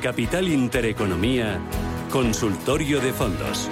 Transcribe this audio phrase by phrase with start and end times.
[0.00, 1.58] Capital Intereconomía,
[2.10, 3.68] Consultorio de Fondos.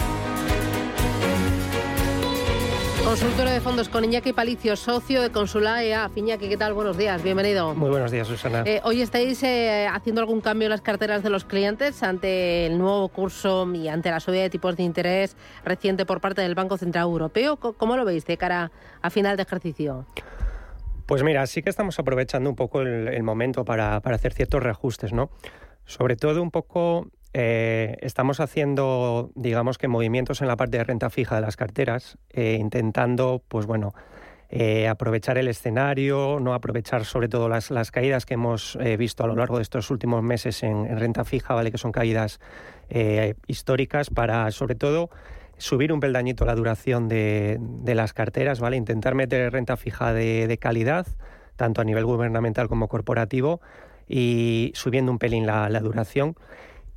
[3.03, 6.11] Consultorio de fondos con Iñaki Palicio, socio de Consula EA.
[6.15, 6.75] Iñaki, ¿qué tal?
[6.75, 7.75] Buenos días, bienvenido.
[7.75, 8.63] Muy buenos días, Susana.
[8.67, 12.77] Eh, hoy estáis eh, haciendo algún cambio en las carteras de los clientes ante el
[12.77, 15.35] nuevo curso y ante la subida de tipos de interés
[15.65, 17.57] reciente por parte del Banco Central Europeo.
[17.57, 18.71] ¿Cómo lo veis de cara
[19.01, 20.05] a final de ejercicio?
[21.09, 25.31] Pues mira, sí que estamos aprovechando un poco el, momento para, hacer ciertos reajustes, ¿no?
[25.89, 31.09] Sobre todo un poco eh, estamos haciendo, digamos que movimientos en la parte de renta
[31.09, 33.95] fija de las carteras, eh, intentando, pues bueno,
[34.51, 39.35] eh, aprovechar el escenario, no aprovechar sobre todo las, caídas que hemos visto a lo
[39.35, 42.39] largo de estos últimos meses en, renta fija, vale, que son caídas
[43.47, 45.09] históricas, para sobre todo
[45.57, 48.77] subir un peldañito la duración de, las carteras, ¿vale?
[48.77, 51.07] Intentar meter renta fija de, calidad,
[51.57, 53.63] tanto a nivel gubernamental como corporativo,
[54.09, 56.37] y subiendo un pelín la, duración.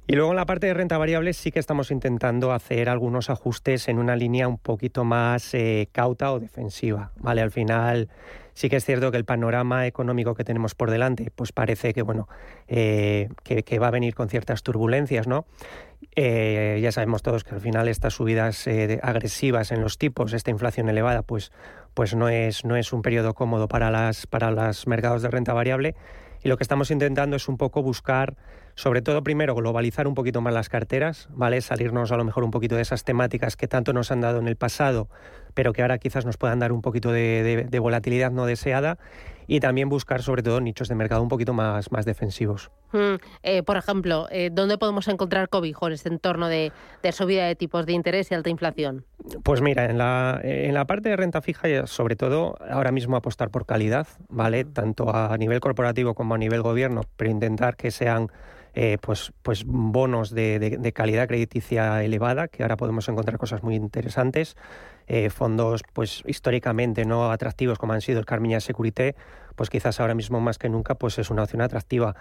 [0.07, 3.87] Y luego en la parte de renta variable sí que estamos intentando hacer algunos ajustes
[3.87, 7.41] en una línea un poquito más eh, cauta o defensiva, ¿vale?
[7.41, 8.09] Al final
[8.53, 12.01] sí que es cierto que el panorama económico que tenemos por delante, pues parece que,
[12.01, 12.27] bueno,
[12.67, 15.45] eh, que, va a venir con ciertas turbulencias, ¿no?
[16.15, 20.51] Eh, ya sabemos todos que al final estas subidas eh, agresivas en los tipos, esta
[20.51, 21.51] inflación elevada, pues,
[21.93, 25.53] pues no, es, no es un periodo cómodo para, las, para los mercados de renta
[25.53, 25.95] variable.
[26.43, 28.35] Y lo que estamos intentando es un poco buscar,
[28.75, 31.61] sobre todo primero, globalizar un poquito más las carteras, ¿vale?
[31.61, 34.47] Salirnos a lo mejor un poquito de esas temáticas que tanto nos han dado en
[34.47, 35.07] el pasado,
[35.53, 38.97] pero que ahora quizás nos puedan dar un poquito de, volatilidad no deseada
[39.47, 42.71] y también buscar sobre todo nichos de mercado un poquito más, más defensivos.
[42.93, 46.71] Mm, eh, por ejemplo, eh, ¿dónde podemos encontrar cobijo en este entorno de,
[47.11, 49.05] subida de tipos de interés y alta inflación?
[49.43, 53.49] Pues mira, en la, en la parte de renta fija, sobre todo ahora mismo apostar
[53.49, 54.63] por calidad, ¿vale?
[54.63, 58.29] Tanto a nivel corporativo como a nivel gobierno, pero intentar que sean
[58.73, 64.55] eh, pues, pues bonos de, calidad crediticia elevada, que ahora podemos encontrar cosas muy interesantes.
[65.07, 69.15] Eh, fondos pues históricamente no atractivos como han sido el Carmiña Securité,
[69.55, 72.15] pues quizás ahora mismo más que nunca pues es una opción atractiva.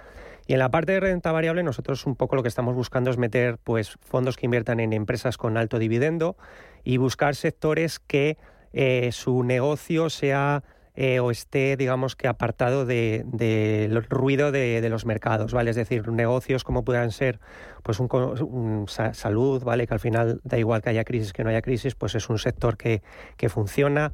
[0.46, 3.18] Y en la parte de renta variable nosotros un poco lo que estamos buscando es
[3.18, 6.36] meter pues fondos que inviertan en empresas con alto dividendo
[6.82, 8.38] y buscar sectores que
[8.72, 10.64] eh, su negocio sea
[11.02, 15.70] eh, o esté, digamos que apartado del de, ruido de, los mercados, ¿vale?
[15.70, 17.40] Es decir, negocios como puedan ser,
[17.82, 19.86] pues un, salud, ¿vale?
[19.86, 22.38] Que al final da igual que haya crisis que no haya crisis, pues es un
[22.38, 23.00] sector que,
[23.38, 24.12] que funciona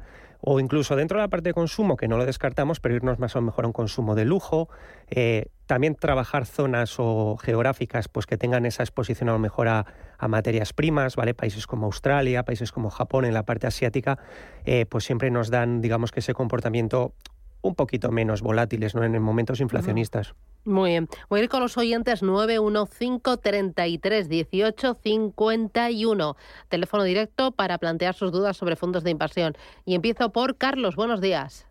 [0.49, 3.35] o incluso dentro de la parte de consumo, que no lo descartamos, pero irnos más
[3.35, 4.69] o mejor a un consumo de lujo,
[5.09, 9.85] eh, también trabajar zonas o geográficas pues que tengan esa exposición a lo mejor a,
[10.29, 11.33] materias primas, ¿vale?
[11.33, 14.19] Países como Australia, países como Japón en la parte asiática,
[14.63, 17.13] eh, pues siempre nos dan, digamos que ese comportamiento
[17.61, 19.03] un poquito menos volátiles ¿no?
[19.03, 20.35] en momentos inflacionistas.
[20.65, 21.07] Muy bien.
[21.29, 26.35] Voy a ir con los oyentes 915 33 18 51.
[26.69, 29.53] Teléfono directo para plantear sus dudas sobre fondos de inversión.
[29.85, 30.95] Y empiezo por Carlos.
[30.95, 31.67] Buenos días.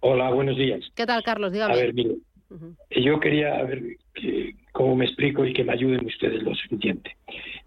[0.00, 0.80] Hola, buenos días.
[0.94, 1.52] ¿Qué tal, Carlos?
[1.52, 1.74] Dígame.
[1.74, 2.16] A ver, mire,
[2.90, 3.82] yo quería ver
[4.72, 7.16] cómo me explico y que me ayuden ustedes lo suficiente.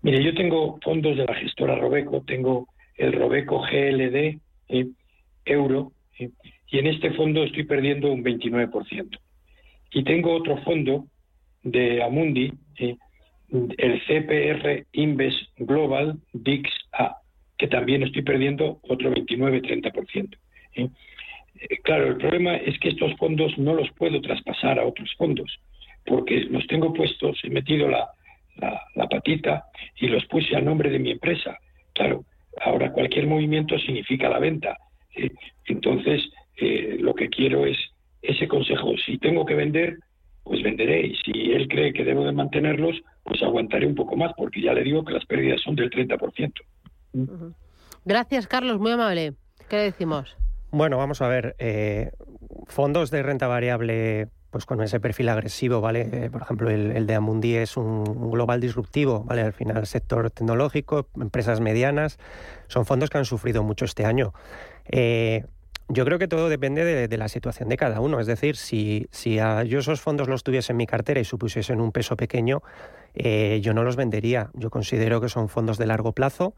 [0.01, 4.39] Mire, yo tengo fondos de la gestora Robeco, tengo el Robeco GLD,
[4.69, 4.87] ¿eh?
[5.45, 6.29] euro, ¿eh?
[6.71, 9.19] Y en este fondo estoy perdiendo un 29%.
[9.91, 11.05] Y tengo otro fondo
[11.63, 17.17] de Amundi, el CPR Inves Global VIX A,
[17.57, 20.37] que también estoy perdiendo otro 29-30%.
[20.75, 20.89] ¿eh?
[21.83, 25.59] Claro, el problema es que estos fondos no los puedo traspasar a otros fondos,
[26.05, 28.07] porque los tengo puestos, he metido la
[29.09, 29.65] patita
[29.95, 31.57] y los puse a nombre de mi empresa.
[31.93, 32.23] Claro,
[32.61, 34.77] ahora cualquier movimiento significa la venta.
[35.65, 36.29] Entonces,
[36.61, 37.77] eh, lo que quiero es
[38.21, 38.93] ese consejo.
[39.05, 39.99] Si tengo que vender,
[40.43, 41.07] pues venderé.
[41.07, 44.73] Y si él cree que debo de mantenerlos, pues aguantaré un poco más, porque ya
[44.73, 46.53] le digo que las pérdidas son del 30%.
[48.05, 48.79] Gracias, Carlos.
[48.79, 49.33] Muy amable.
[49.69, 50.35] ¿Qué decimos?
[50.71, 51.55] Bueno, vamos a ver.
[51.59, 52.11] Eh,
[52.67, 56.09] fondos de renta variable pues con ese perfil agresivo, ¿vale?
[56.11, 59.41] Eh, por ejemplo, el, de Amundi es un, global disruptivo, ¿vale?
[59.41, 62.17] Al final, sector tecnológico, empresas medianas,
[62.67, 64.33] son fondos que han sufrido mucho este año.
[64.85, 65.45] Eh,
[65.89, 68.19] yo creo que todo depende de, la situación de cada uno.
[68.19, 71.81] Es decir, si, si a yo esos fondos los tuviese en mi cartera y supusiesen
[71.81, 72.61] un peso pequeño,
[73.15, 74.51] eh, yo no los vendería.
[74.53, 76.53] Yo considero que son fondos de largo plazo,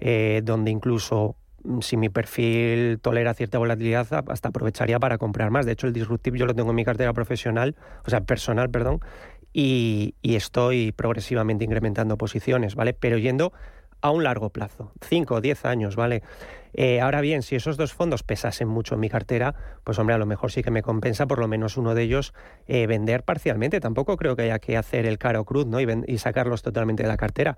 [0.00, 5.64] eh, donde incluso mm, si mi perfil tolera cierta volatilidad, hasta aprovecharía para comprar más.
[5.64, 8.98] De hecho, el Disruptive yo lo tengo en mi cartera profesional, o sea, personal, perdón,
[9.52, 12.94] y, y estoy progresivamente incrementando posiciones, ¿vale?
[12.94, 13.52] Pero yendo
[14.02, 16.22] a un largo plazo, 5 o 10 años, ¿vale?
[16.74, 19.54] Eh, ahora bien, si esos dos fondos pesasen mucho en mi cartera,
[19.84, 22.32] pues hombre, a lo mejor sí que me compensa por lo menos uno de ellos
[22.66, 23.80] eh, vender parcialmente.
[23.80, 25.80] Tampoco creo que haya que hacer el caro cruz ¿no?
[25.80, 27.56] y, sacarlos totalmente de la cartera.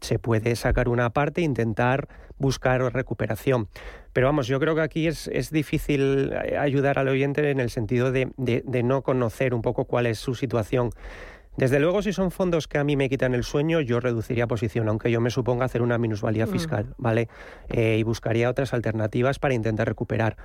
[0.00, 2.08] Se puede sacar una parte e intentar
[2.38, 3.68] buscar recuperación.
[4.12, 7.70] Pero vamos, yo creo que aquí es, es difícil eh, ayudar al oyente en el
[7.70, 10.90] sentido de, de no conocer un poco cuál es su situación.
[11.56, 14.88] Desde luego, si son fondos que a mí me quitan el sueño, yo reduciría posición,
[14.88, 16.50] aunque yo me suponga hacer una minusvalía mm.
[16.50, 17.28] fiscal, ¿vale?
[17.68, 20.36] Eh, y buscaría otras alternativas para intentar recuperar.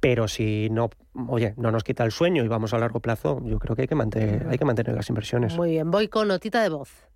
[0.00, 0.90] Pero si no,
[1.28, 3.88] oye, no nos quita el sueño y vamos a largo plazo, yo creo que hay
[3.88, 5.56] que mantener, hay que mantener las inversiones.
[5.56, 7.08] Muy bien, voy con notita de voz.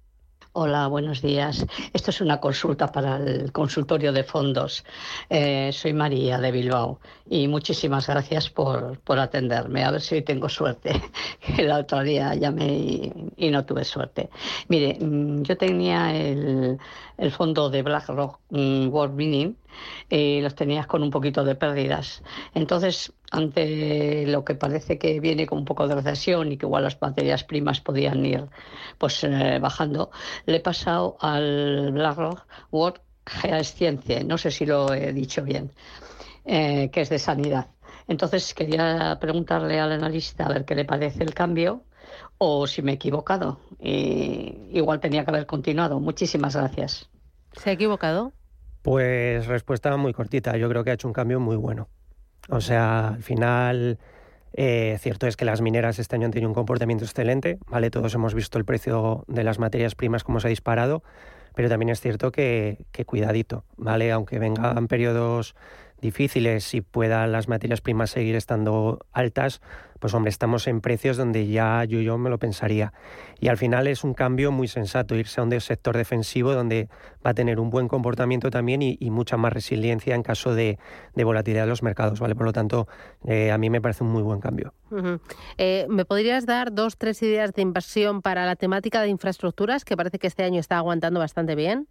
[0.52, 1.66] Hola, buenos días.
[1.92, 4.82] Esto es una consulta para el consultorio de fondos.
[5.28, 9.84] Eh, soy María de Bilbao y muchísimas gracias por, por, atenderme.
[9.84, 11.00] A ver si tengo suerte,
[11.40, 14.30] que la otra día llamé y, no tuve suerte.
[14.68, 16.78] Mire, mm, yo tenía el,
[17.18, 19.54] el fondo de BlackRock mm, World Mining
[20.08, 22.22] y los tenías con un poquito de pérdidas.
[22.54, 26.84] Entonces, ante lo que parece que viene con un poco de recesión y que igual
[26.84, 28.46] las materias primas podían ir
[28.98, 30.10] pues eh, bajando,
[30.46, 35.70] le he pasado al BlackRock World Geoscience, no sé si lo he dicho bien,
[36.44, 37.68] eh, que es de sanidad.
[38.06, 41.82] Entonces quería preguntarle al analista a ver qué le parece el cambio
[42.38, 43.60] o si me he equivocado.
[43.78, 46.00] Y igual tenía que haber continuado.
[46.00, 47.08] Muchísimas gracias.
[47.52, 48.32] ¿Se ha equivocado?
[48.88, 50.56] Pues respuesta muy cortita.
[50.56, 51.90] Yo creo que ha hecho un cambio muy bueno.
[52.48, 53.98] O sea, al final,
[54.54, 57.90] eh, cierto es que las mineras este año han tenido un comportamiento excelente, ¿vale?
[57.90, 61.02] Todos hemos visto el precio de las materias primas, cómo se ha disparado,
[61.54, 64.10] pero también es cierto que, que cuidadito, ¿vale?
[64.10, 65.54] Aunque vengan periodos
[66.00, 69.60] difíciles y puedan las materias primas seguir estando altas,
[69.98, 72.92] pues hombre, estamos en precios donde ya yo, yo me lo pensaría.
[73.40, 76.88] Y al final es un cambio muy sensato, irse a un sector defensivo donde
[77.24, 80.78] va a tener un buen comportamiento también y, mucha más resiliencia en caso de,
[81.16, 82.36] volatilidad de los mercados, ¿vale?
[82.36, 82.86] Por lo tanto,
[83.26, 84.74] eh, a mí me parece un muy buen cambio.
[85.56, 89.96] Eh, ¿Me podrías dar dos, tres ideas de inversión para la temática de infraestructuras, que
[89.96, 91.88] parece que este año está aguantando bastante bien?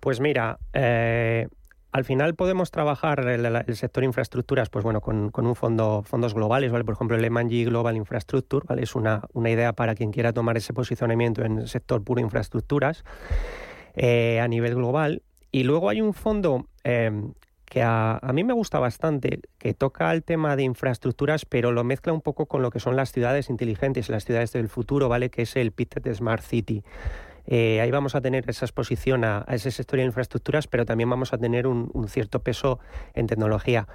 [0.00, 1.48] Pues mira, eh,
[1.92, 6.84] al final podemos trabajar el, sector infraestructuras, pues bueno, con, un fondo, fondos globales, ¿vale?
[6.84, 8.82] Por ejemplo, el M&G Global Infrastructure, ¿vale?
[8.82, 13.04] Es una, una, idea para quien quiera tomar ese posicionamiento en el sector puro infraestructuras
[13.94, 15.22] eh, a nivel global.
[15.50, 17.34] Y luego hay un fondo em,
[17.66, 22.14] que a, mí me gusta bastante, que toca el tema de infraestructuras, pero lo mezcla
[22.14, 25.28] un poco con lo que son las ciudades inteligentes, las ciudades del futuro, ¿vale?
[25.28, 26.84] Que es el Pitted Smart City.
[27.46, 31.32] Eh, ahí vamos a tener esa exposición a, ese sector de infraestructuras, pero también vamos
[31.32, 32.78] a tener un, cierto peso
[33.14, 33.88] en tecnología.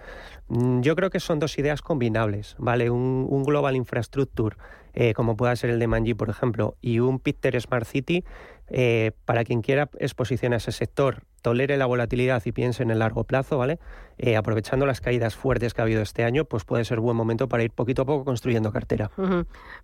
[0.48, 2.90] Mm, yo creo que son dos ideas combinables, ¿vale?
[2.90, 4.58] Un, Global Infrastructure,
[5.00, 8.24] eh, como pueda ser el de Manji, por ejemplo, y un Peter Smart City,
[8.68, 12.98] eh, para quien quiera exposición a ese sector, tolere la volatilidad y piense en el
[12.98, 13.78] largo plazo, ¿vale?
[14.18, 17.48] Eh, aprovechando las caídas fuertes que ha habido este año, pues puede ser buen momento
[17.48, 19.12] para ir poquito a poco construyendo cartera.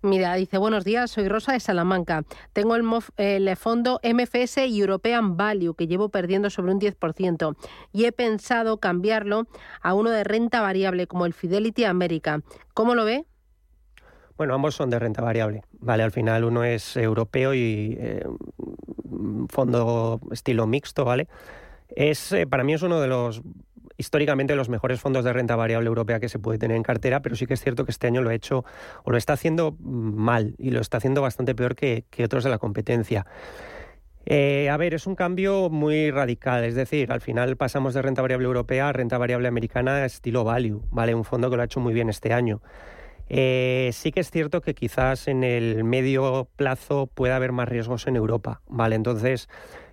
[0.02, 2.24] Mira, dice, buenos días, soy Rosa de Salamanca.
[2.52, 2.84] Tengo el,
[3.16, 7.56] el fondo MFS European Value, que llevo perdiendo sobre un 10%,
[7.92, 9.46] y he pensado cambiarlo
[9.80, 12.40] a uno de renta variable, como el Fidelity America.
[12.74, 13.26] ¿Cómo lo ve?
[14.36, 15.62] Bueno, ambos son de renta variable.
[15.80, 18.24] Vale, al final uno es europeo y eh,
[19.48, 21.28] fondo estilo mixto, ¿vale?
[21.88, 23.42] Es, eh, para mí es uno de los
[23.96, 27.36] históricamente los mejores fondos de renta variable europea que se puede tener en cartera, pero
[27.36, 28.64] sí que es cierto que este año lo ha hecho
[29.04, 32.58] o lo está haciendo mal y lo está haciendo bastante peor que, otros de la
[32.58, 33.26] competencia.
[34.26, 38.22] Eh, a ver, es un cambio muy radical, es decir, al final pasamos de renta
[38.22, 41.14] variable europea a renta variable americana estilo value, ¿vale?
[41.14, 42.62] Un fondo que lo ha hecho muy bien este año.
[43.28, 48.06] Eh, sí que es cierto que quizás en el medio plazo pueda haber más riesgos
[48.06, 48.96] en Europa, ¿vale?
[48.96, 49.48] Entonces,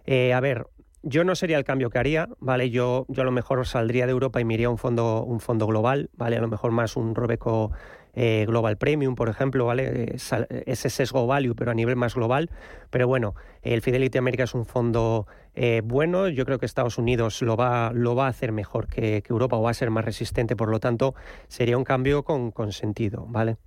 [0.05, 0.67] eh, a ver,
[1.03, 2.69] yo no sería el cambio que haría, ¿vale?
[2.69, 5.39] Yo, yo a lo mejor saldría de Europa y me iría a un fondo, un
[5.39, 6.37] fondo global, ¿vale?
[6.37, 7.71] A lo mejor más un Robeco
[8.13, 10.15] eh, Global Premium, por ejemplo, ¿vale?
[10.65, 12.49] Ese sesgo value, pero a nivel más global.
[12.89, 16.27] Pero bueno, el Fidelity America es un fondo eh, bueno.
[16.27, 19.61] Yo creo que Estados Unidos lo va, lo va a hacer mejor que, Europa o
[19.61, 20.55] va a ser más resistente.
[20.55, 21.15] Por lo tanto,
[21.47, 23.57] sería un cambio con, sentido, ¿vale?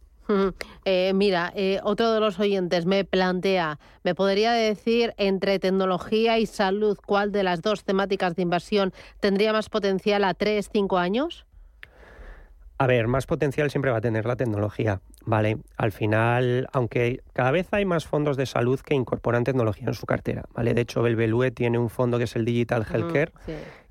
[0.87, 6.99] Eh, mira, otro de los oyentes me plantea, ¿me podría decir entre tecnología y salud
[7.05, 11.45] cuál de las dos temáticas de inversión tendría más potencial a tres, cinco años?
[12.77, 15.59] A ver, más potencial siempre va a tener la tecnología, ¿vale?
[15.77, 20.07] Al final, aunque cada vez hay más fondos de salud que incorporan tecnología en su
[20.07, 20.75] cartera, ¿vale?
[20.75, 23.33] De hecho, Belbelue tiene un fondo que es el Digital Healthcare,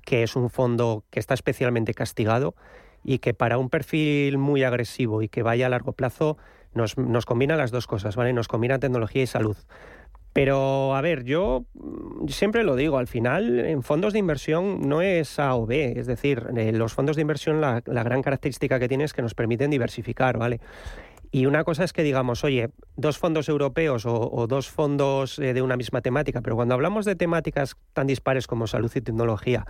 [0.02, 2.54] que es un fondo que está especialmente castigado
[3.02, 6.36] y que para un perfil muy agresivo y que vaya a largo plazo
[6.74, 8.34] nos, nos combina las dos cosas, ¿vale?
[8.34, 9.56] Nos combina tecnología y salud.
[10.34, 15.00] Pero, a ver, yo mm, siempre lo digo, al final en fondos de inversión no
[15.00, 18.88] es A o B, es decir, eh, los fondos de inversión la, gran característica que
[18.88, 20.60] tienen es que nos permiten diversificar, ¿vale?
[21.30, 25.62] Y una cosa es que digamos, oye, dos fondos europeos o, dos fondos eh, de
[25.62, 29.66] una misma temática, pero cuando hablamos de temáticas tan dispares como salud y tecnología,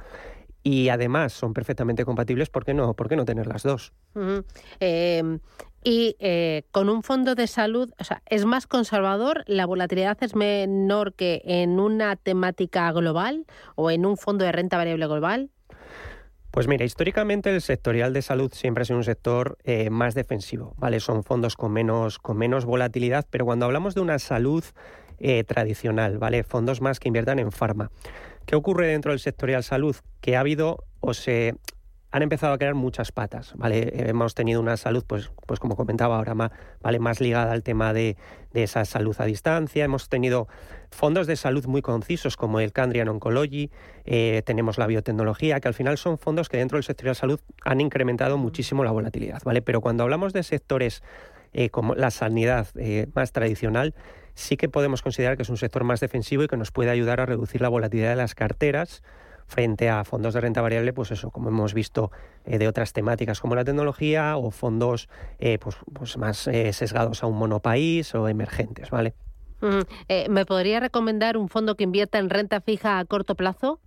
[0.62, 3.92] y además son perfectamente compatibles, ¿por qué no, ¿Por qué no tener las dos?
[5.86, 10.34] Y eh, con un fondo de salud, o sea, es más conservador, la volatilidad es
[10.34, 15.50] menor que en una temática global o en un fondo de renta variable global.
[16.50, 20.74] Pues mira, históricamente el sectorial de salud siempre ha sido un sector eh, más defensivo,
[20.78, 21.00] ¿vale?
[21.00, 24.64] Son fondos con menos, con menos volatilidad, pero cuando hablamos de una salud
[25.18, 26.44] eh, tradicional, ¿vale?
[26.44, 27.90] Fondos más que inviertan en farma.
[28.46, 29.96] ¿Qué ocurre dentro del sectorial salud?
[30.20, 31.56] Que ha habido o se
[32.14, 33.92] han empezado a crear muchas patas, ¿vale?
[34.08, 37.00] Hemos tenido una salud, pues, pues como comentaba ahora, más, ¿vale?
[37.00, 38.16] más ligada al tema de,
[38.52, 39.84] esa salud a distancia.
[39.84, 40.46] Hemos tenido
[40.92, 43.72] fondos de salud muy concisos como el Candrian Oncology,
[44.04, 47.14] eh, tenemos la biotecnología, que al final son fondos que dentro del sector de la
[47.14, 49.60] salud han incrementado muchísimo la volatilidad, ¿vale?
[49.60, 51.02] Pero cuando hablamos de sectores
[51.52, 53.92] eh, como la sanidad eh, más tradicional,
[54.34, 57.20] sí que podemos considerar que es un sector más defensivo y que nos puede ayudar
[57.20, 59.02] a reducir la volatilidad de las carteras
[59.46, 62.10] frente a fondos de renta variable, pues eso, como hemos visto
[62.44, 65.08] eh, de otras temáticas como la tecnología o fondos
[65.38, 69.14] eh, pues, pues más eh, sesgados a un monopaís o emergentes, ¿vale?
[70.28, 73.80] ¿Me podría recomendar un fondo que invierta en renta fija a corto plazo?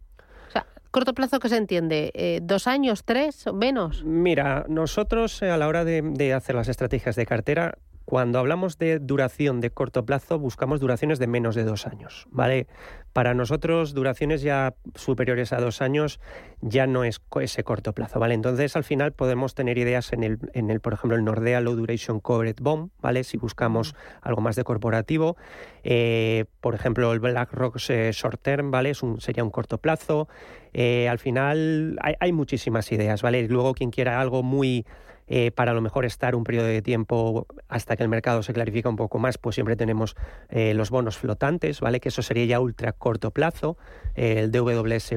[0.47, 2.39] O sea, ¿corto plazo qué se entiende?
[2.41, 4.03] ¿Dos años, tres o menos?
[4.03, 9.59] Mira, nosotros a la hora de hacer las estrategias de cartera cuando hablamos de duración
[9.59, 12.67] de corto plazo, buscamos duraciones de menos de dos años, ¿vale?
[13.13, 16.19] Para nosotros, duraciones ya superiores a dos años
[16.61, 18.33] ya no es ese corto plazo, ¿vale?
[18.33, 21.75] Entonces, al final podemos tener ideas en el, en el por ejemplo, el Nordea Low
[21.75, 23.23] Duration Covered Bond, ¿vale?
[23.23, 25.35] Si buscamos algo más de corporativo.
[25.83, 28.91] Eh, por ejemplo, el BlackRock eh, Short Term, ¿vale?
[28.91, 30.27] Es un, sería un corto plazo.
[30.73, 33.39] Eh, al final hay, hay muchísimas ideas, ¿vale?
[33.39, 34.85] Y luego, quien quiera algo muy
[35.29, 38.53] eh, para a lo mejor estar un periodo de tiempo hasta que el mercado se
[38.53, 40.15] clarifica un poco más, pues siempre tenemos
[40.49, 41.99] eh, los bonos flotantes, ¿vale?
[41.99, 43.77] Que eso sería ya ultra corto plazo,
[44.15, 45.13] eh, el DWS,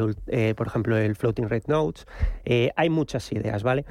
[0.57, 2.07] por ejemplo, el Floating Rate Notes.
[2.77, 3.85] hay muchas ideas, ¿vale?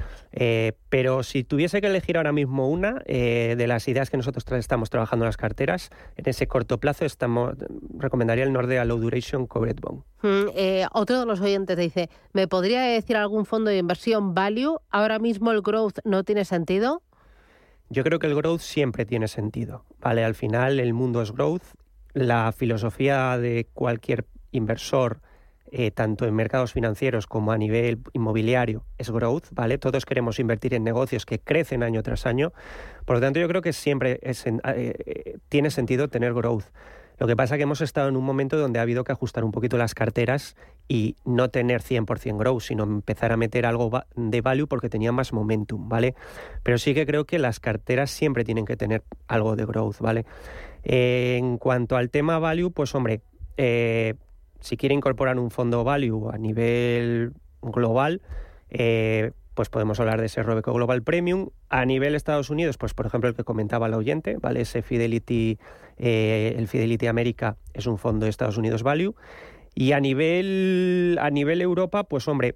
[0.90, 5.26] pero si tuviese que elegir ahora mismo una de las ideas que nosotros estamos trabajando
[5.26, 7.56] en las carteras, en ese corto plazo estamos,
[7.98, 10.04] recomendaría el Nordea Low Duration Covered Bond.
[10.22, 14.80] Mm, otro de los oyentes dice, ¿me podría decir algún fondo de inversión value?
[14.90, 17.02] Ahora mismo el growth no tiene sentido?
[17.90, 19.84] Yo creo que el growth siempre tiene sentido.
[20.00, 21.64] Vale, al final el mundo es growth.
[22.20, 25.22] La filosofía de cualquier inversor,
[25.72, 29.46] eh, tanto en mercados financieros como a nivel inmobiliario, es growth.
[29.52, 32.52] Vale, todos queremos invertir en negocios que crecen año tras año.
[33.06, 36.66] Por lo tanto, yo creo que siempre eh, eh, tiene sentido tener growth.
[37.20, 39.46] Lo que pasa es que hemos estado en un momento donde ha habido que ajustar
[39.46, 40.58] un poquito las carteras
[40.90, 45.32] y no tener 100% growth, sino empezar a meter algo de value porque tenía más
[45.32, 46.16] momentum, ¿vale?
[46.64, 50.26] Pero sí que creo que las carteras siempre tienen que tener algo de growth, ¿vale?
[50.84, 53.22] En cuanto al tema value, pues hombre,
[53.58, 54.16] eh,
[54.60, 58.22] si quiere incorporar un fondo value a nivel global,
[58.70, 61.50] eh, pues podemos hablar de ese Robeco Global Premium.
[61.68, 64.62] A nivel Estados Unidos, pues por ejemplo el que comentaba el oyente, ¿vale?
[64.62, 65.60] Ese Fidelity,
[65.98, 69.16] eh, el Fidelity América es un fondo de Estados Unidos Value.
[69.76, 72.56] Y a nivel, a nivel Europa, pues hombre,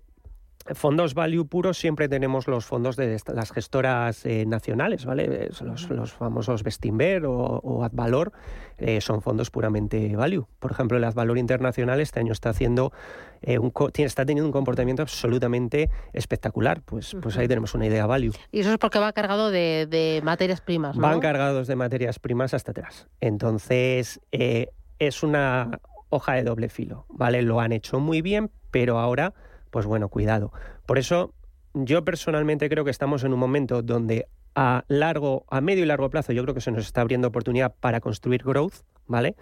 [0.65, 5.49] Fondos value puros siempre tenemos los fondos de las gestoras eh, nacionales, ¿vale?
[5.61, 8.31] Los, famosos Bestinver o, Advalor
[8.77, 10.47] eh, son fondos puramente value.
[10.59, 12.93] Por ejemplo, el Advalor Internacional este año está haciendo
[13.41, 16.81] eh, un está teniendo un comportamiento absolutamente espectacular.
[16.81, 18.31] Pues, pues ahí tenemos una idea value.
[18.51, 21.01] Y eso es porque va cargado de, materias primas, ¿no?
[21.01, 23.09] Van cargados de materias primas hasta atrás.
[23.19, 25.79] Entonces, es una
[26.09, 27.41] hoja de doble filo, ¿vale?
[27.41, 29.33] Lo han hecho muy bien, pero ahora
[29.73, 30.53] pues bueno, cuidado.
[30.85, 31.33] Por eso
[31.73, 36.11] yo personalmente creo que estamos en un momento donde a largo, a medio y largo
[36.11, 39.35] plazo, yo creo que se nos está abriendo oportunidad para construir growth, ¿vale?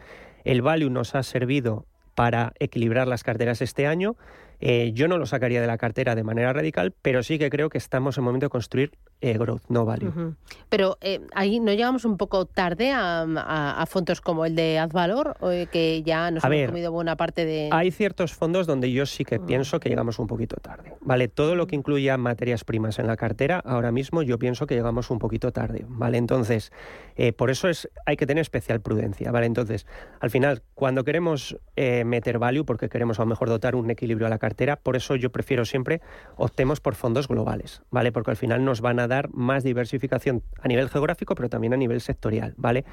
[0.46, 1.86] El value nos ha servido
[2.16, 4.16] para equilibrar las carteras este año.
[4.62, 7.70] Eh, yo no lo sacaría de la cartera de manera radical, pero sí que creo
[7.70, 10.36] que estamos en momento de construir eh, growth, no value.
[10.70, 15.36] Pero eh, ahí no llegamos un poco tarde a, fondos como el de Advalor,
[15.72, 17.70] que ya nos han comido buena parte de...
[17.72, 19.46] Hay ciertos fondos donde yo sí que mm.
[19.46, 20.94] pienso que llegamos un poquito tarde.
[21.02, 24.76] Vale, todo lo que incluya materias primas en la cartera, ahora mismo yo pienso que
[24.76, 25.86] llegamos un poquito tarde.
[25.88, 26.72] Vale, entonces,
[27.16, 29.32] eh, por eso es, hay que tener especial prudencia.
[29.32, 29.88] Vale, entonces,
[30.20, 34.30] al final, cuando queremos meter value, porque queremos a lo mejor dotar un equilibrio a
[34.30, 34.76] la cartera, cartera.
[34.76, 36.02] Por eso yo prefiero siempre
[36.36, 38.12] optemos por fondos globales, ¿vale?
[38.12, 41.78] Porque al final nos van a dar más diversificación a nivel geográfico, pero también a
[41.78, 42.84] nivel sectorial, ¿vale?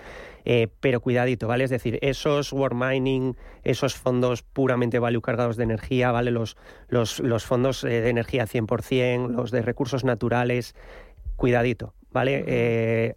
[0.44, 1.64] Eh, pero cuidadito, ¿vale?
[1.64, 3.34] Es decir, esos war mining,
[3.64, 6.30] esos fondos puramente value cargados de energía, ¿vale?
[6.30, 6.56] Los,
[6.88, 10.76] los, los fondos eh, de energía 100%, los de recursos naturales,
[11.34, 12.44] cuidadito, ¿vale?
[12.46, 13.16] Eh,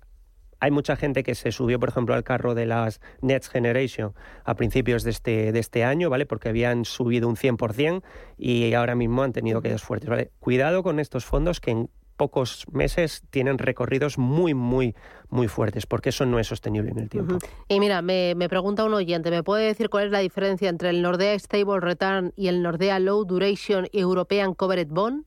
[0.62, 4.14] hay mucha gente que se subió, por ejemplo, al carro de las Next Generation
[4.46, 6.28] a principios de este, de este año, ¿vale?
[6.28, 8.04] Porque habían subido un 100%
[8.38, 10.32] y ahora mismo han tenido caídas fuertes, ¿vale?
[10.40, 14.96] Cuidado con estos fondos que en pocos meses tienen recorridos muy, muy,
[15.30, 17.40] muy fuertes, porque eso no es sostenible en el tiempo.
[17.68, 20.92] Y mira, me, me, pregunta un oyente, ¿me puede decir cuál es la diferencia entre
[20.92, 25.26] el Nordea Stable Return y el Nordea Low Duration European Covered Bond?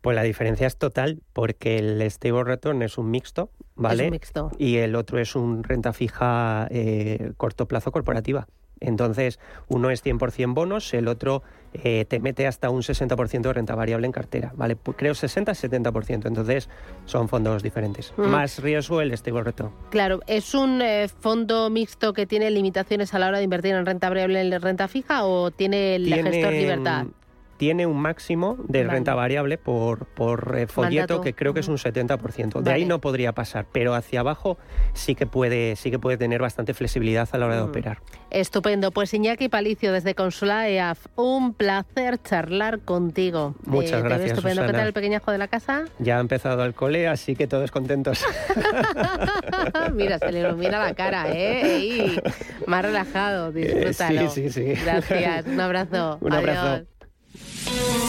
[0.00, 4.04] Pues la diferencia es total, porque el stable return es un mixto, ¿vale?
[4.04, 4.50] Es un mixto.
[4.58, 8.46] Y el otro es un renta fija eh, corto plazo corporativa.
[8.80, 11.42] Entonces, uno es 100% bonos, el otro
[11.72, 14.76] eh, te mete hasta un 60% de renta variable en cartera, ¿vale?
[14.96, 16.68] Creo 60-70%, entonces
[17.06, 18.12] son fondos diferentes.
[18.18, 18.26] Mm.
[18.26, 19.72] Más riesgo el stable return.
[19.90, 23.86] Claro, ¿es un eh, fondo mixto que tiene limitaciones a la hora de invertir en
[23.86, 27.06] renta variable en renta fija o tiene el gestor libertad?
[27.56, 31.76] Tiene un máximo de renta variable por, por eh, folleto que creo que es un
[31.76, 32.60] 70%.
[32.60, 34.58] De ahí no podría pasar, pero hacia abajo
[34.94, 37.98] sí que puede, sí que puede tener bastante flexibilidad a la hora de operar.
[38.30, 38.90] Estupendo.
[38.90, 43.54] Pues Iñaki Palicio desde Consula EAF, un placer charlar contigo.
[43.64, 44.32] Muchas gracias.
[44.32, 44.66] Estupendo.
[44.66, 45.84] ¿Qué tal el pequeñajo de la casa?
[45.98, 48.24] Ya ha empezado al cole, así que todos contentos.
[49.94, 52.20] Mira, se le ilumina la cara, ¿eh?
[52.66, 54.30] más relajado, disfrútalo.
[54.30, 54.82] sí, sí, sí.
[54.84, 55.46] Gracias.
[55.46, 56.18] Un abrazo.
[56.26, 56.86] Un abrazo.
[57.66, 58.05] Bye.